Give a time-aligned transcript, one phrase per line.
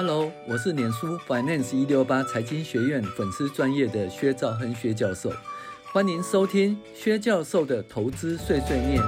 [0.00, 5.32] Hello，我是脸书 Finance 一六八财经学院粉丝专业的薛兆亨薛教授，
[5.92, 9.02] 欢迎收听薛教授的投资碎碎念。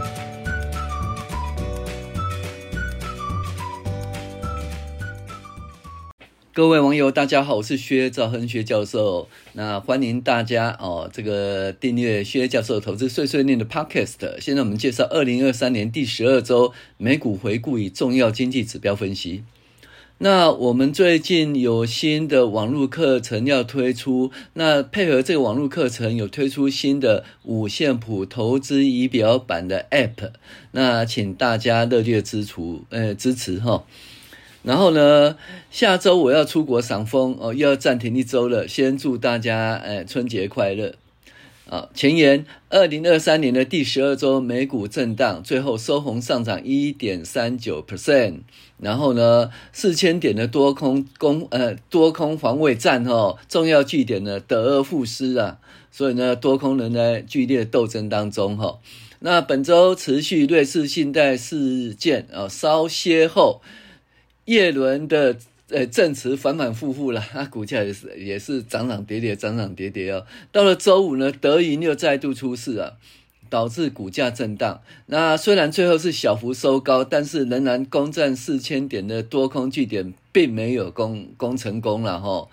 [6.52, 9.28] 各位网友，大家好，我是薛兆亨薛教授。
[9.52, 14.40] 那欢迎大家哦，这个订阅薛教授投资碎碎念的 Podcast。
[14.40, 19.44] 现在我们介绍二零二三年第十二周美股回顾与重要经济指标分析。
[20.22, 30.32] 那我们最近有新的网络课程要推出，那配合这个网络课程有推出新的五线谱投资仪表板的 App，
[30.72, 32.52] 那请大家热烈支持，
[32.90, 33.84] 呃，支持哈。
[34.62, 35.38] 然后呢，
[35.70, 38.68] 下周我要出国赏枫哦，又要暂停一周了。
[38.68, 40.92] 先祝大家呃春节快乐。
[41.70, 48.40] 啊，前言：二零二三年的第十二周美股震荡，最后收红上涨一点三九 percent。
[48.78, 55.58] 然后呢，四千点的多空攻呃多空防卫战哦，重要据点呢得而复失啊，
[55.92, 58.78] 所以呢多空仍在剧烈斗争当中哈、哦。
[59.20, 63.62] 那本周持续瑞士信贷事件啊稍歇后，
[64.46, 65.36] 叶伦的。
[65.70, 70.26] 呃，证词反反复复了，它股价也是也是涨涨跌跌，涨涨跌跌哦。
[70.50, 72.94] 到了周五呢，德银又再度出事啊，
[73.48, 74.80] 导致股价震荡。
[75.06, 82.48] 那虽然最后是小幅收高，但是仍然攻占四千点的多空据点，并没有攻攻成功了哈。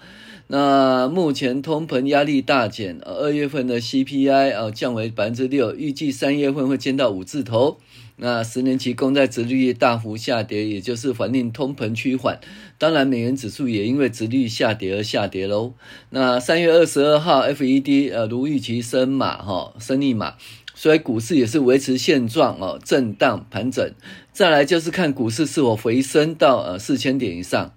[0.49, 7.77] 那目前通膨压力大减，二月份的 CPI 啊降为百分之六，预计三月份会见到五字头。
[8.19, 12.39] 那十年期公债殖利率大幅下跌，也就是反映通膨趋缓。
[12.79, 15.73] 当然，美元指数也因为殖利率下跌而下跌喽。
[16.09, 20.33] 那三月二十二号，FED 呃如预期升码哈，升一码，
[20.73, 23.93] 所以股市也是维持现状哦，震荡盘整。
[24.33, 27.71] 再来就是看股市是否回升到呃四千点以上。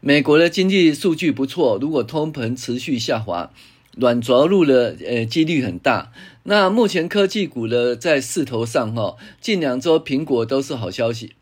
[0.00, 3.50] 美国的经济数据不错，如果通膨持续下滑。
[3.94, 6.12] 软着陆的呃几率很大。
[6.44, 11.34] 那目前科技股的在势头上哈，近两周苹果都是好消息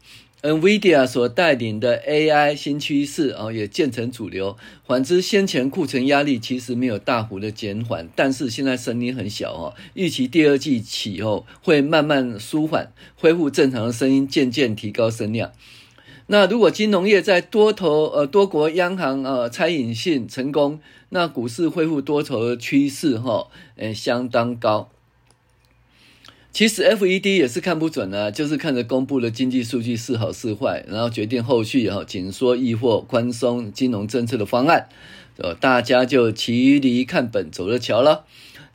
[0.42, 4.58] ，NVIDIA 所带领的 AI 新趋势啊也渐成主流。
[4.86, 15.50] 反之，先前库存压力其实没有大幅的减缓，但是现在声音很小哦，预期第二季起后会慢慢舒缓，恢复正常的声音，渐渐提高声量。
[16.26, 24.91] 那如果金融业在多头呃多国央行呃拆隐性成功，那股市恢复多头的趋势哈，呃相当高。
[26.52, 34.88] 其实 FED 也是看不准啊，就是看着公布的经济数据是好是坏，然后决定后续哈紧缩抑或宽松金融政策的方案，
[35.38, 38.24] 呃大家就骑驴看本走着瞧了。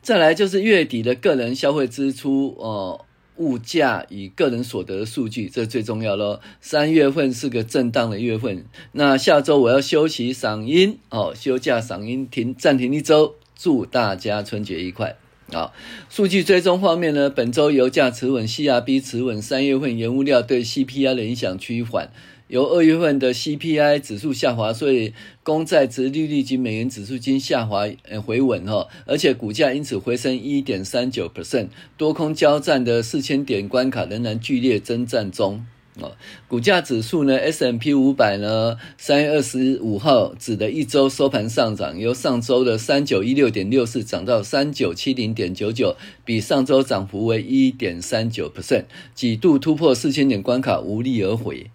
[0.02, 3.00] 再来就是月底的个人消费支出哦。
[3.00, 3.06] 呃
[3.38, 6.40] 物价与个人所得的数据，这最重要喽。
[6.62, 15.16] 三月份是个震荡的月份，那下周我要休息赏樱哦，休假赏樱停暂停一周，祝大家春节愉快
[15.52, 15.72] 啊！
[16.10, 22.10] 数据追踪方面呢，本周油价持稳，CRB 持稳，三月份原物料对 CPI 的影响趋缓。
[22.48, 25.12] 由二月份的 CPI 指数下滑，所以
[25.42, 35.66] 公债殖利率及美元指数均下滑呃回稳哈，而且股价因此回升一点三九 percent，多空交战的四千点关卡仍然剧烈征战中
[36.00, 36.12] 哦。
[36.48, 51.70] 股价指数呢？S M P 五百呢，三月二十五号指的一周收盘上涨，由上周的三九一六点六四涨到三九七零点九九，比上周涨幅为一点三九 percent，几度突破四千点关卡，无力而回。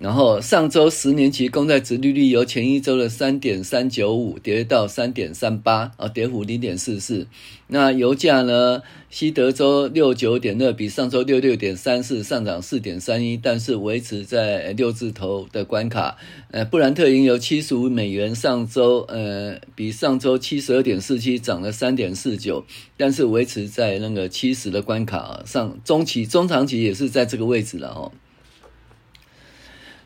[0.00, 7.26] 然后上周十年期公债殖利率由前一周的三点三九五跌到三点三八，啊，跌幅零点四四。
[7.66, 8.82] 那油价呢？
[9.10, 16.16] 西德州六九点二，比上周六六点三四上涨四点三一，但是维持在六字头的关卡。
[16.50, 22.64] 呃，布兰特原油七十五美元，上周呃比上周七十二点四七涨了三点四九，
[22.96, 25.76] 但是维持在那个七十的关卡上。
[25.84, 28.12] 中期、中长期也是在这个位置了哦。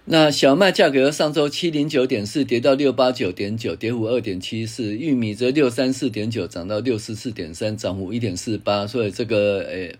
[0.06, 4.94] 那小麦价格上周七零九点四跌到六八九点九，跌幅二点七四。
[4.94, 8.86] 玉米则六三四点九涨到六四四点三，涨幅一点四八。
[8.86, 9.96] 所以这个诶，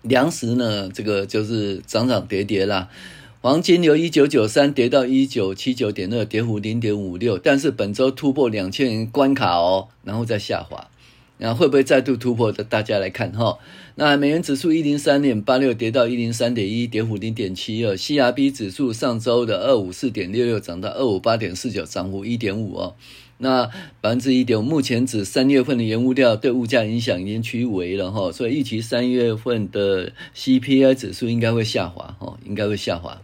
[0.00, 2.88] 粮食呢，这个就是涨涨跌跌啦。
[3.42, 7.36] 黄金由一九九三跌到一九七九点二，跌幅零点五六。
[7.36, 10.88] 但是本周突破两千元关卡哦，然后再下滑。
[11.38, 12.62] 那会不会再度突破的？
[12.62, 13.58] 大家来看哈。
[13.96, 17.94] 那美元指数一零三点八六跌到一零三点一，跌幅零点七二。
[17.96, 22.94] CRB 指数上周的二五四点六六涨到二五八点四九，涨幅一点五哦。
[23.38, 23.66] 那
[24.00, 33.20] 百分之一点五，目前指三月份的原物料对物价影响已经趋微了哈，所以预期三月份的 CPI 指数应该会下滑哈，应该会下滑。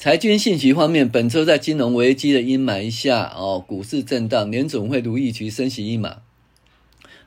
[0.00, 6.22] 财经信息方面，本周在金融危机的阴霾下，哦，股市震荡，联总会如预期升息一码。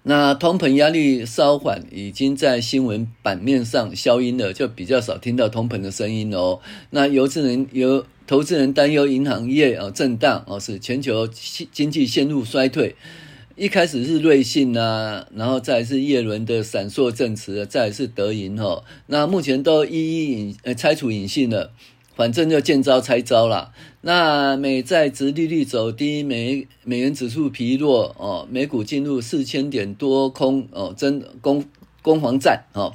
[0.02, 6.62] 那通膨压力稍缓，已经在新闻版面上消音了，就比较少听到通膨的声音哦。
[6.90, 11.28] 那投资人有投资人担忧银行业啊震荡哦，使全球
[11.72, 12.96] 经济陷入衰退。
[13.56, 18.84] 一开始是瑞信啊，然后再是叶伦的闪烁证词，再是德银哈。
[19.06, 21.72] 那目前都一一隐呃拆除隐性了。
[22.16, 23.72] 反正就见招拆招啦。
[24.02, 31.66] 那美债殖利率走低，美美元指数疲弱哦，美股进入四千点多空哦，真攻
[32.02, 32.94] 攻防战哦。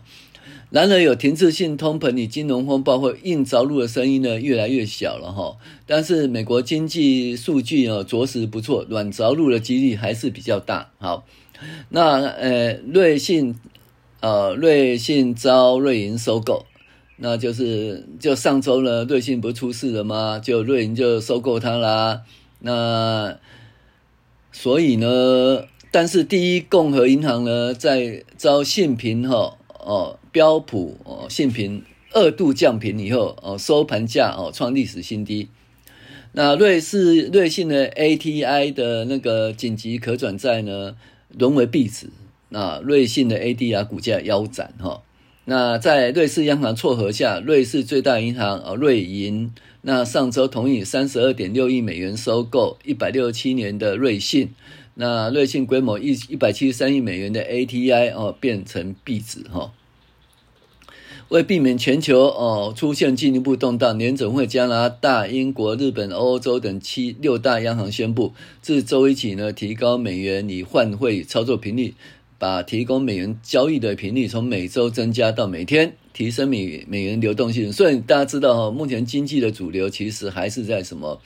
[0.70, 5.56] 然而有停滞性通膨与金融风暴会硬着陆的声音呢，越来越小了哈。
[5.87, 10.91] 但是美国经济数据哦，着实不错，软着陆的几率还是比较大。
[10.99, 11.25] 好，
[11.88, 13.59] 那呃，瑞信
[14.20, 16.67] 呃，瑞信遭瑞银收购。
[17.20, 20.38] 那就是，就上周呢，瑞信不是出事了吗？
[20.38, 22.23] 就瑞银就收购它啦。
[22.61, 23.37] 那
[24.53, 31.82] 所以呢，但是第一共和银行呢，在遭信评哈哦标普哦信评
[32.12, 35.49] 二度降评以后哦收盘价哦创历史新低。
[36.32, 40.94] 那瑞士瑞信的 ATI 的那个紧急可转债呢
[41.37, 42.11] 沦为壁纸。
[42.50, 45.03] 那瑞信的 ADR 股价腰斩哈。
[45.50, 49.50] 那在瑞士央行撮合下，瑞士最大银行啊瑞银，
[49.81, 54.50] 那上周同意三十二点六亿美元收购一百六十七年的瑞信，
[54.97, 59.73] 那瑞信规模一一百七十三亿美元的 ATI 哦变成壁纸哈。
[61.31, 71.94] 为避免全球哦出现进一步动荡，联准会加拿大、英国、日本、欧洲等七六大央行宣布，自周一起呢提高美元以换汇操作频率。
[72.38, 77.73] 把提供美元交易的频率从每周增加到每天，提升美美元流动性。
[77.73, 81.20] 所以大家知道哈，目前经济的主流其实还是在什么？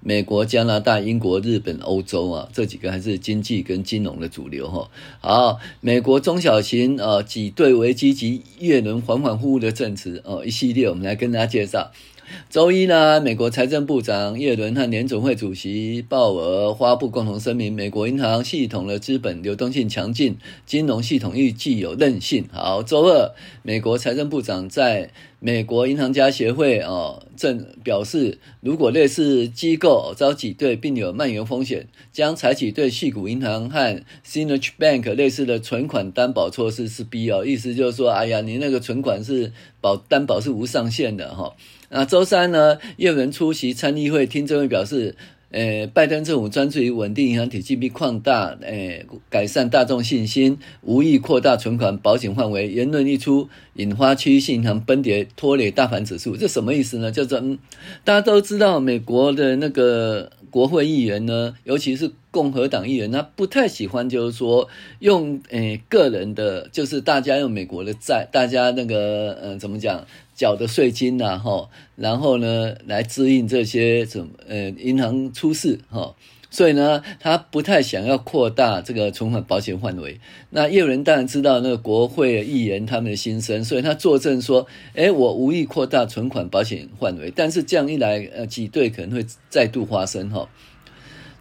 [0.00, 4.90] 美国、加拿大、英国、日本、欧洲啊，这几个还是经济跟金融的主流哈。
[5.20, 11.90] 好，美国中小型呃挤兑危机及月轮缓缓复复的证词哦，一系列我们来跟大家介绍。
[12.50, 20.36] 周一呢，美国财政部长耶伦和联总会主席鲍尔发布共同声明，美国银行系统的资本流动性强劲，
[20.66, 22.46] 金融系统亦具有韧性。
[22.52, 23.32] 好，周二，
[23.62, 25.10] 美国财政部长在
[25.40, 37.44] 美国银行家协会哦正表示，如果类似机构遭挤兑并有蔓延风险，将采取对矽谷银行和 Signature Bank 类似的存款担保措施是必要。
[37.44, 41.54] 意思就是说，哎呀，你那个存款是保担保是无上限的哈。
[41.96, 45.14] 那周三呢，叶伦出席参议会听证会表示，
[45.52, 52.66] 呃，拜登政府专注于稳定银行体系并扩大，呃，改善大众信心，无意扩大存款保险范围。
[52.68, 56.36] 言论一出，引发区域性银行崩跌，拖累大盘指数。
[56.36, 57.12] 这什么意思呢？
[57.12, 57.60] 就是嗯，
[58.02, 64.68] 大家都知道，美国的那个国会议员呢，尤其是共和党议员，他不太喜欢，就是说
[64.98, 70.04] 用呃个人的，就是大家用美国的债，大家那个呃怎么讲？
[70.34, 76.14] 缴的税金呐，哈，然后呢，来支应这些什么呃银行出事哈，
[76.50, 80.20] 所以呢，他不太想要扩大这个存款保险范围。
[80.50, 90.48] 那叶伦当然知道那个国会议员他们的心声，所以他作证说，诶，我无意扩大存款保险范围，但是这样一来，呃，挤兑可能会再度发生哈。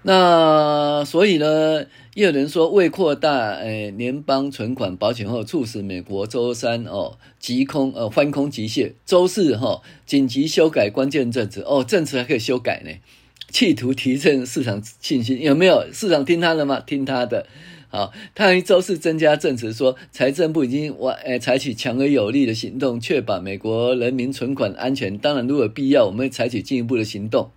[0.05, 12.91] 那所以呢，也有人说为扩大诶联邦存款保险后，促使美国周三哦急空呃翻空急泻，周四哈、哦、紧急修改关键证词哦政策还可以修改呢，
[13.49, 16.81] 企图提振市场信心，有没有市场听他的吗？
[16.85, 17.47] 听他的，
[17.87, 25.17] 好，他于周四增加证词说，财政部已经完诶采取强而有力的行动，确保美国人民存款安全。
[25.17, 27.51] 当然，如果必要，我们会采取进一步的行动。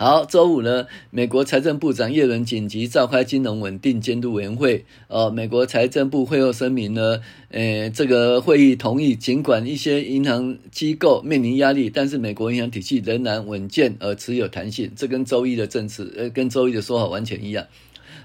[0.00, 4.84] 好，周五呢，美国财政部长耶伦紧急召开金融稳定监督委员会。
[5.08, 14.92] 呃，美国财政部会后声明呢，呃，这个会议同意，尽管一些银行机构面临压力，但是美国银行体系仍然稳健而持有弹性。
[14.94, 17.66] 这跟周一的政策，呃，跟周一的说法完全一样。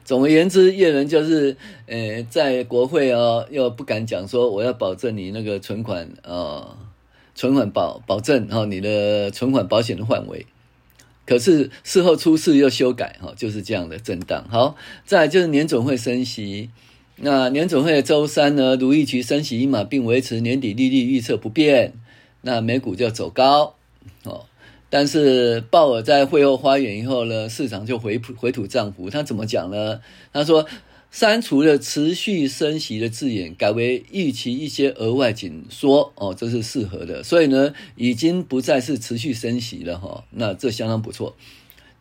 [0.05, 6.77] 总而言之，叶伦就是，呃，在国会哦，又不敢讲说我要保证你那个存款，呃，
[7.33, 10.45] 存款保保证哈，你的存款保险的范围。
[11.25, 14.45] 可是事后出事又修改，哈，就是这样的震荡。
[14.49, 14.75] 好，
[15.05, 16.69] 再就是年总会升息，
[17.17, 21.93] 那年总会周三呢，如预期升息一码，并维持年底利率预测不变，
[22.41, 23.75] 那美股就走高，
[24.23, 24.45] 哦。
[24.89, 29.09] 但是鲍尔在会后发言以后呢，市场就回回吐涨幅。
[29.09, 29.99] 他怎么讲呢？
[30.31, 30.67] 他说，
[31.13, 37.23] 删除了持续升息的字眼，改为预期一些额外紧缩哦，这是适合的。
[37.23, 41.35] 所以呢，已经不再是持续升息了哈，那这相当不错。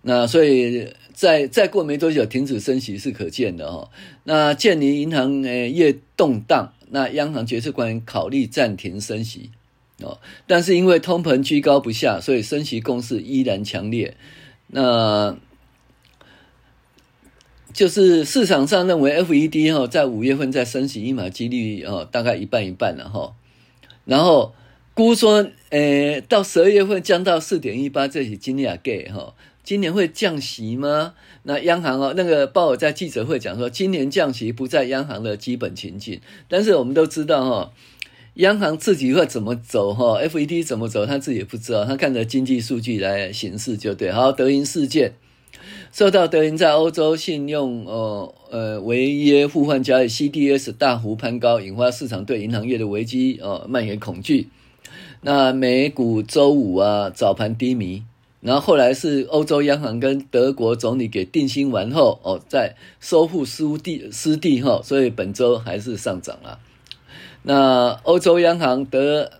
[0.00, 3.90] 那所以再再过没多久，停止升息是可见的哈。
[4.24, 9.50] 那鉴于银行诶业动荡，那央行决策官员考虑暂停升息
[10.00, 14.16] 哦，但是因为通膨居高不下，所以升息攻势依然强烈。
[14.68, 15.36] 那
[17.72, 23.34] 就是市场上认为 FED 哈在五月份再升息一码几率哦大概一半一半了哈，
[24.04, 24.54] 然后
[24.94, 31.14] 估说诶到十二月份降到四点一八，这是惊讶给哈，今年会降息吗？
[31.44, 37.72] 那央行哦那个鲍尔在记者会讲说，今年降息不在央行的基本情境，但是我们都知道哈，
[38.34, 44.12] 央行自己会怎么走哈，FED 怎么走他自己也不知道，他看着经济数据来行事就对。
[44.12, 45.14] 好，德银事件。
[45.92, 54.48] 受到德银在欧洲信用呃呃违约互换交易 CDS 大幅攀高，引发市场对银行业的危机呃蔓延恐惧。
[55.20, 58.04] 那美股周五啊早盘低迷，
[58.40, 66.58] 然后后来是欧洲央行跟德国总理给定心丸后哦，再收复失地失地后，所以本周还是上涨了。
[67.42, 69.30] 那欧洲央行德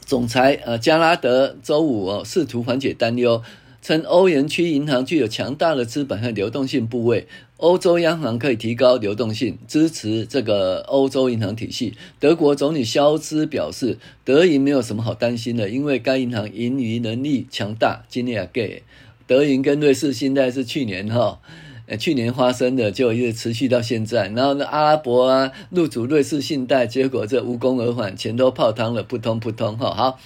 [0.00, 3.42] 总裁呃加拉德周五哦试图缓解担忧。
[3.86, 7.28] 称欧元区银行具有强大的资本和流动性部位，
[7.58, 11.94] 欧洲央行可以提高流动性，支持这个欧洲银行体系。
[12.18, 18.02] 德国总理肖兹表示，德银没有什么好担心的，因为该银行盈余能力强大。
[18.08, 18.82] 今天啊，给
[19.24, 21.38] 德银跟瑞士信贷是去年哈，
[21.86, 24.26] 呃，去年发生的，就一直持续到现在。
[24.30, 30.18] 然后呢，阿拉伯啊入主瑞士信贷，结果这无功而返，钱都泡汤了，扑通扑通哈，好。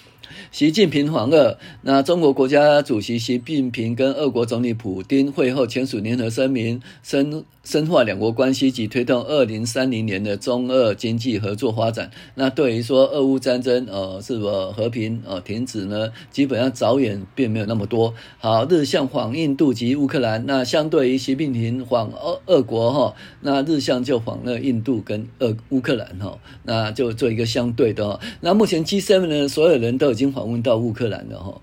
[0.50, 12.10] 习近平访俄，那中国国家主席习近平跟俄国总理普丁会后签署联合声明，深深化两国关系及推动二零三零年的中俄经济合作发展。
[12.34, 16.10] 那对于说俄乌战争，呃，是否和平呃停止呢？
[16.30, 18.12] 基本上着眼并没有那么多。
[18.38, 28.18] 好，日向访印度及乌克兰，那相对于习近平访俄俄国哈，那日向就访了印度跟俄乌克兰哈，那就做一个相对的。
[28.40, 31.60] 那目前 G7 呢，所有人都已经访问到乌克兰的哈。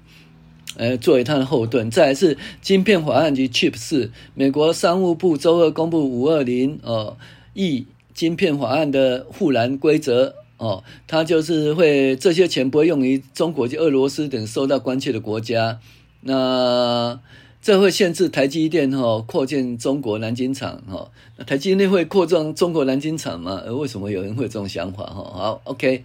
[0.76, 7.18] 呃，作为它的后盾，再来是晶片法案及 Chips，美国商务部周二公布五二零哦，
[7.56, 15.80] 亿晶片法案的护栏规则哦，它就是会这些钱不会用于中国及俄罗斯等受到关切的国家，
[16.22, 17.20] 那
[17.60, 21.10] 这会限制台积电哈、哦、扩建中国南京厂哈，
[21.48, 23.64] 台积电会扩张中国南京厂吗？
[23.66, 25.16] 呃，为什么有人会有这种想法哈？
[25.16, 26.04] 好，OK。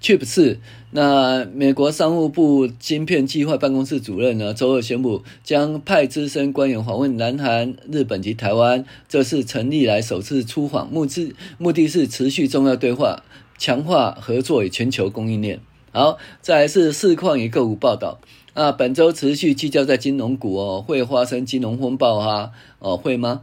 [0.00, 0.58] Chip 四
[0.92, 13.22] 那美国商务部晶片计划办公室主任呢，周二宣布将派资深官员访问南韩、日本及台湾，这是成立来首次出访，目的目的是持续重要对话，
[13.58, 15.60] 强化合作与全球供应链。
[15.92, 18.20] 好，再来是市况与个股报道
[18.54, 22.52] 啊，本周持续聚焦在金融股哦，会发生金融风暴哈？
[22.78, 23.42] 哦，会吗？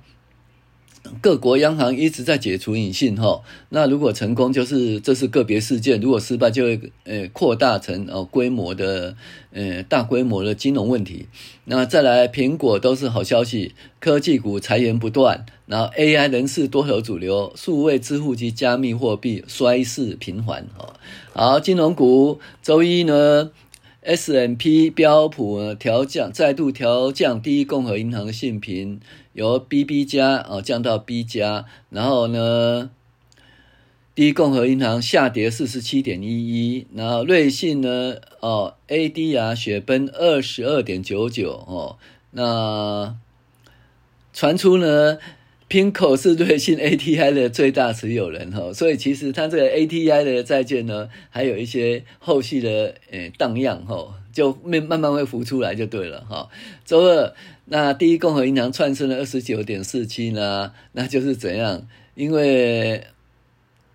[1.21, 9.15] 各国央行一直在解除隐性哈，那如果成功，就是这是个别事件；如果失败，就会呃扩大成哦规模的
[9.51, 11.27] 呃大规模的金融问题。
[11.65, 20.93] 那再来，苹果都是好消息，科技股裁员不断，然后 AI 人士多头主流，数位支付及加密货币衰势频缓哈。
[21.33, 23.51] 好，金融股周一呢
[24.01, 28.99] ，S&P 标普调降，再度调降第一共和银行的信评。
[29.37, 32.89] 由 BB 加哦降到 B 加，然后呢，
[34.15, 41.99] 第一共和银行下跌四十七点一一，然后瑞信呢哦 ADR 雪崩二十二点九九哦，
[42.31, 43.15] 那
[44.33, 45.19] 传出呢
[45.69, 56.49] ，Pinco 是瑞信 ATI 的最大持有人哈，所以其实它这个 ATI 的债券呢，还有一些后续的诶荡漾哈，就慢慢慢会浮出来就对了哈，
[56.83, 57.35] 周二。
[57.69, 60.71] 那第一共和银行窜升了二十九点四七呢？
[60.93, 61.85] 那就是怎样？
[62.15, 63.03] 因为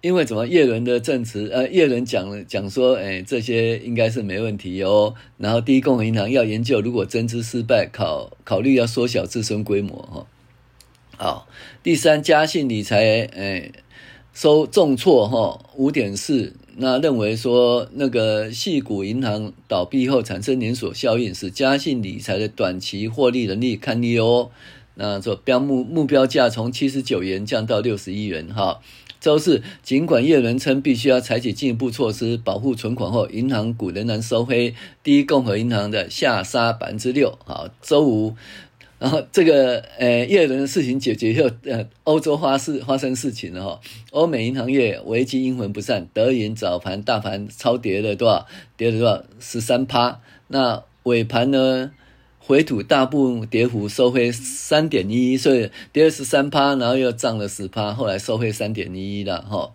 [0.03, 1.49] 因为怎么叶伦的证词？
[1.51, 5.15] 呃，叶伦讲讲说，哎，这些应该是没问题哦。
[5.39, 10.27] 然后第一共和银行要研究，如果增资失败，考考虑要缩小自身规模哈。
[11.17, 11.49] 好，
[11.83, 13.73] 第三，嘉信理财，哎，
[14.35, 16.53] 收重挫哈，五点四。
[16.77, 24.51] 那认为说，那个系股银行倒闭后产生连锁效应，使嘉信理财的短期获利能力堪忧哦。
[24.95, 28.81] 那说标目目标价从七十九元降到六十一元哈。
[29.21, 34.75] 周四，尽管叶伦称必须要采取进一步措施保护存款后，银行股仍然收黑。
[35.03, 37.39] 第一共和银行的下杀百分之六。
[37.45, 38.35] 好，周五。
[39.03, 43.81] 然后这个呃，叶伦的事情解决以后，呃，欧洲发事发生事情了哈。
[44.13, 48.47] 欧美银行业危机阴魂不散，德银早盘大盘超跌了多少？
[48.77, 49.25] 跌了多少？
[49.41, 50.21] 十三趴。
[50.47, 51.91] 那尾盘呢，
[52.39, 59.73] 回吐大部分跌幅收回三点一一，所以跌了十三趴，然后又涨了十趴，后来收回三点一一了哈。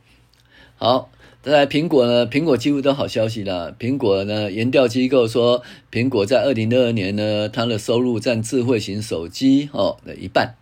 [0.77, 1.09] 好。
[1.47, 2.27] 再来苹果呢？
[2.27, 3.73] 苹果几乎都好消息了。
[3.79, 10.55] 苹果呢，研调机构说，苹果在二零二二年呢，它的收入占智慧型手机哦的一半。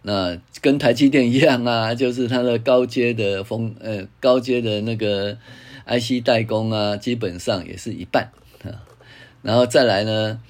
[0.00, 5.36] 那跟台积电一样啊， 就是它的高阶的风呃高阶的那个
[5.84, 8.30] IC 代工啊，基本上也是一半
[8.64, 8.88] 啊。
[9.42, 10.40] 然后再来呢，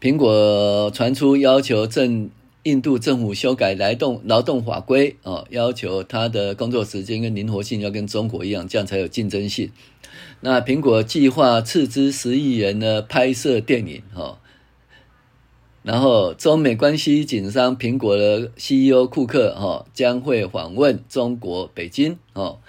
[0.00, 2.28] 苹果传出要求正。
[2.64, 9.70] 印度政府修改劳动劳动法规哦，要求他的工作时间跟灵活性要跟中国一样，这样才有竞争性。
[10.40, 14.38] 那苹果计划斥资十亿元呢拍摄电影哈，
[15.82, 22.60] 然后中美关系紧张，苹果的 CEO 库克哈将会访问中国北京哦，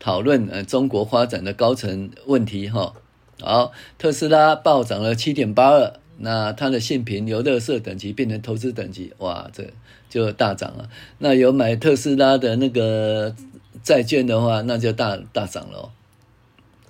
[0.00, 2.94] 讨论呃中国发展的高层问题哈。
[3.40, 6.00] 好，特斯拉暴涨了七点八二。
[6.18, 9.64] 那它的性评由乐色等级变成投资等级，哇，这
[10.08, 10.88] 就大涨了。
[11.18, 13.34] 那有买特斯拉的那个
[13.82, 15.90] 债券的话，那就大大涨了。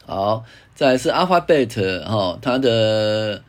[0.06, 3.42] 好，再是 Alphabet 哈，它的。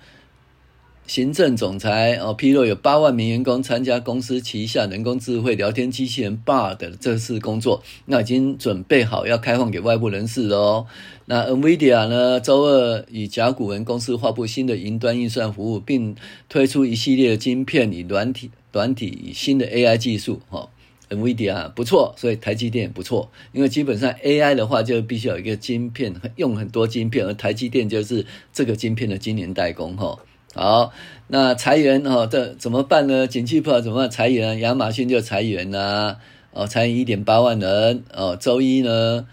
[1.07, 10.87] 行政总裁哦，披露有八万名员工参加公司旗下人工智慧聊天机器人 Bar 的这次工作，那已经准备好要开放给外部人士了哦。
[11.25, 16.15] 那 NVIDIA 呢，周二与甲骨文公司发布新的云端运算服务，并
[16.49, 20.41] 推出一系列的晶片与软体、软体与新的 AI 技术。
[20.49, 20.67] 哈
[21.09, 29.95] ，NVIDIA 不错，所以台积电也不错，因为基本上 AI 的话就必须有一个晶片，用很多晶片，而台积电就是这个晶片的晶圆代工。
[29.95, 30.17] 哈。
[30.55, 30.93] 好，
[31.27, 33.27] 那裁员哦，这怎么办呢？
[33.27, 34.09] 景气不好怎么办？
[34.09, 36.17] 裁员，亚马逊就裁员呐、啊，
[36.51, 39.27] 哦，裁员一点八万人，哦，周一呢，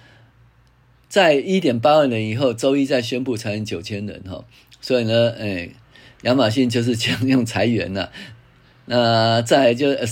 [1.08, 4.44] 在一点八万人以后，周一再宣布裁员九千人哈，
[4.80, 5.70] 所以呢，哎，
[6.22, 8.10] 亚马逊就是这样用裁员呐、啊。
[8.86, 10.04] 那再来就是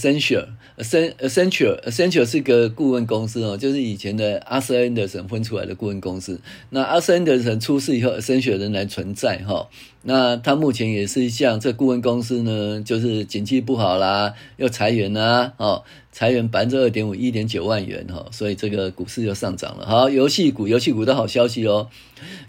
[0.83, 6.41] Accenture，Accenture 是个顾问公司哦，就是以前的阿瑟安德森分出来的顾问公司。
[6.71, 9.69] 那阿瑟安德森出事以后，Accenture 仍然存在哈。
[10.03, 19.87] 那他目前也是像这顾问公司呢，就是景气不好啦，又裁员啦，哦，裁员百分之二点五，一点九万元哈，所以这个股市又上涨了。
[19.87, 21.89] 好，游戏股，游戏股的好消息哦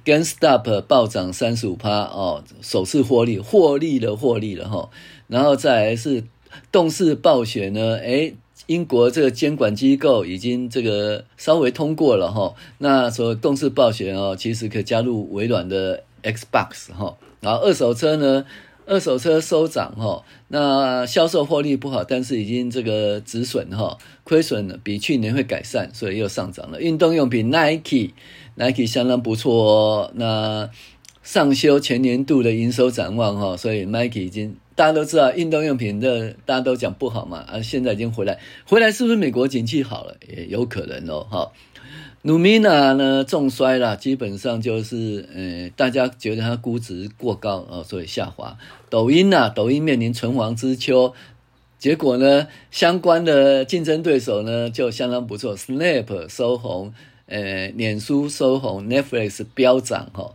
[0.05, 4.89] ，GameStop 暴涨三十五趴哦，首次获利，获利了，获利了哈。
[5.27, 6.23] 然后再来是。
[6.71, 7.97] 动视暴雪呢？
[7.97, 8.35] 诶，
[8.67, 12.53] 英国这个监管机构已经这个稍微通过了哈。
[12.77, 17.17] 那说动视暴雪哦，其实可加入微软的 Xbox 哈。
[17.41, 18.45] 然后二手车呢，
[18.85, 20.23] 二手车收涨哈。
[20.49, 26.79] 那销售获利不好，但是已经这个止损哈，亏损比去年会改善，所以又上涨了。
[26.79, 30.11] 运动用品 Nike，Nike 相当不错哦。
[30.15, 30.69] 那
[31.23, 34.55] 上修全年度的营收展望哈，所以 Nike 已经。
[34.81, 40.17] 大家都知道运动用品的，大家都讲不好嘛，啊，现在已经回来，回来是不是美国景气好了？
[40.27, 41.51] 也有可能哦，哈。
[42.23, 48.57] Lumina 呢重摔了，基本上就是，呃，大家觉得它估值过高哦，所以下滑。
[48.89, 51.13] 抖音呐、抖音面临存亡之秋，
[51.77, 56.91] 结果呢，相关的竞争对手呢就相当不错，Snap 收红，
[57.27, 60.33] 呃，脸书收红，Netflix 飙涨哈。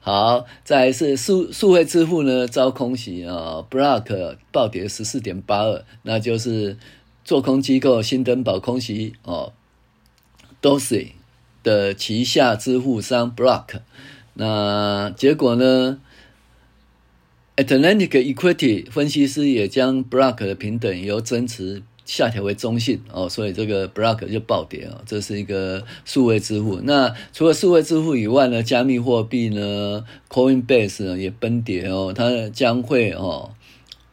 [0.00, 6.78] 好，再来是数数位支付呢遭空袭啊，Block 暴跌十四点八二，那就是
[7.24, 9.52] 做空机构新登堡空袭哦
[10.62, 11.08] ，Dosey
[11.62, 13.80] 的旗下支付商 Block，
[14.34, 16.00] 那结果呢
[17.56, 21.82] ，Atlantic Equity 分析师也将 Block 的平等由增持。
[22.08, 25.02] 下调为中性哦，所以这个 Block 就暴跌哦。
[25.04, 26.80] 这是一个数位支付。
[26.82, 32.14] 那除了数位支付以外呢，加密货币呢，Coinbase 呢也崩跌哦。
[32.16, 33.50] 它将会哦，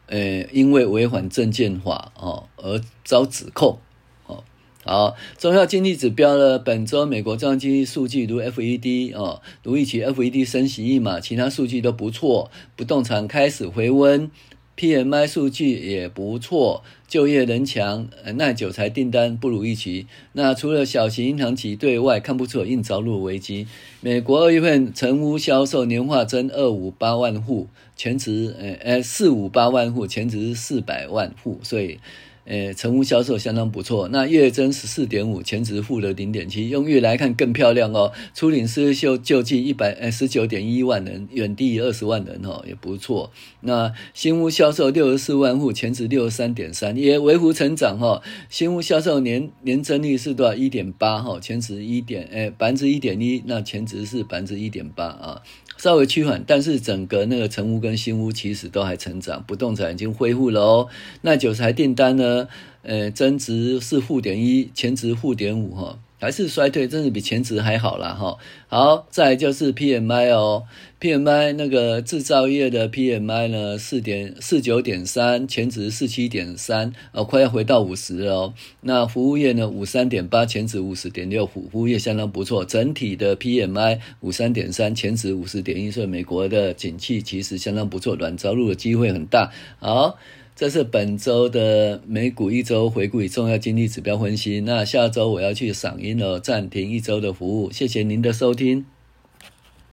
[0.08, 3.79] 呃，因为违反证券法哦而遭指控
[4.27, 4.43] 哦。
[4.84, 14.29] 好，重要经济指标呢，本周美国中央经济数据如 FED 哦，如预期 FED 升息一码，其他数据都不错，不动产开始回温。
[14.77, 20.05] PMI 数据也不错，就业人强，耐久才订单不如预期。
[20.33, 23.67] 那除了小型银行企对外，看不出有硬着陆危机。
[24.01, 31.99] 美国二月份成屋销售年化增二五八万户，全值呃呃四五八万户，全值四百万户，所以
[32.45, 34.08] 呃，成屋销售相当不错。
[34.10, 38.12] 那月增十四点五，前值负的零点七，用月来看更漂亮哦。
[38.34, 43.31] 初领失业救济一百呃十九点一万人，远低于二十万人哦，也不错。
[43.62, 48.21] 那新屋销售六十四万户，前值六十三点三，也微幅成长哈、哦。
[48.49, 50.53] 新屋销售年年增率是多少？
[50.53, 55.41] 一点八哈，前值一点呃百分之一点一，那前值是百分之一点八啊。
[55.77, 60.88] 稍微趋缓，但是整个那个成屋跟新屋其实都还成长，不动产已经恢复了哦。
[61.21, 62.47] 那九台订单呢？
[62.81, 65.97] 呃，增值是负点一，前值负点五哈。
[66.19, 68.10] 还是衰退，真的比前值还好啦。
[68.13, 68.38] 哈。
[68.67, 70.63] 好，再就是 PMI 哦
[70.99, 78.54] ，PMI 那个制造业的 PMI 呢，四点四九点三，前值四七点三，哦，快要回到五十了哦。
[78.82, 82.65] 那服务业呢，五三点八，前值五十点六，服务业相当不错。
[82.65, 89.51] 整体的 PMI 五三点三，前值五十点一，所以美国的景气其实相当不错，软着陆的机会很大。
[89.80, 90.17] 好。
[90.56, 94.62] 这是本周的美股一周回顾与重要经济指标分析。
[94.62, 97.70] 那下周我要去赏樱了，暂停一周的服务。
[97.70, 98.86] 谢谢您的收听。